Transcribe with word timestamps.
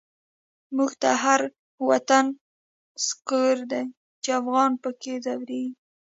موږ 0.75 0.91
ته 1.01 1.09
هر 1.23 1.41
وطن 1.89 2.25
سقر 3.07 3.55
دی، 3.71 3.83
چی 4.23 4.29
افغان 4.41 4.71
په 4.81 4.89
کی 5.01 5.13
ځوريږی 5.25 5.65